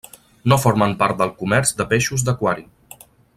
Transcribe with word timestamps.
No 0.53 0.57
formen 0.61 0.95
part 1.01 1.19
del 1.19 1.33
comerç 1.43 1.75
de 1.83 1.87
peixos 1.93 2.25
d'aquari. 2.31 2.67